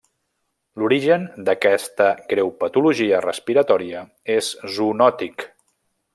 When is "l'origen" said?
0.83-1.27